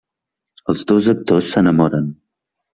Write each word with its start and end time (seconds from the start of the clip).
Els 0.73 0.85
dos 0.93 1.11
actors 1.15 1.53
s'enamoren. 1.53 2.11